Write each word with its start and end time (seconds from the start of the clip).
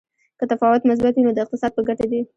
که 0.39 0.45
تفاوت 0.51 0.81
مثبت 0.89 1.13
وي 1.15 1.23
نو 1.25 1.31
د 1.35 1.39
اقتصاد 1.43 1.71
په 1.75 1.81
ګټه 1.87 2.05
دی. 2.11 2.21